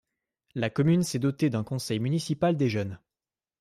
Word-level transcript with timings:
La 0.55 0.71
commune 0.71 1.03
s'est 1.03 1.19
dotée 1.19 1.51
d'un 1.51 1.63
conseil 1.63 1.99
municipal 1.99 2.57
des 2.57 2.69
jeunes. 2.69 2.97